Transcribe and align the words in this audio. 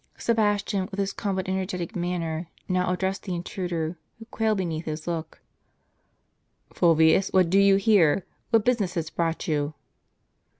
Sebastian, 0.17 0.87
with 0.89 0.99
his 0.99 1.13
calm 1.13 1.35
but 1.35 1.47
energetic 1.47 1.95
manner, 1.95 2.47
now 2.67 2.91
addressed 2.91 3.21
the 3.21 3.35
intruder, 3.35 3.99
who 4.17 4.25
quailed 4.31 4.57
beneath 4.57 4.85
his 4.85 5.05
look," 5.05 5.41
Fulvius, 6.73 7.29
what 7.33 7.51
do 7.51 7.59
you 7.59 7.75
here? 7.75 8.25
what 8.49 8.65
business 8.65 8.95
has 8.95 9.11
brought 9.11 9.47
you?" 9.47 9.75